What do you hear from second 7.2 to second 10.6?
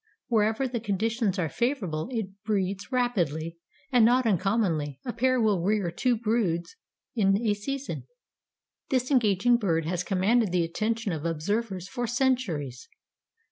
a season. This engaging bird has commanded